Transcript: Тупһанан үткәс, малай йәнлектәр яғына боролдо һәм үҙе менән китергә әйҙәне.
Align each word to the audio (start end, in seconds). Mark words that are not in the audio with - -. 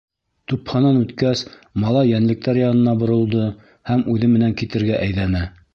Тупһанан 0.51 0.97
үткәс, 1.01 1.43
малай 1.85 2.11
йәнлектәр 2.15 2.61
яғына 2.63 2.99
боролдо 3.05 3.47
һәм 3.93 4.07
үҙе 4.15 4.35
менән 4.37 4.61
китергә 4.63 5.03
әйҙәне. 5.07 5.47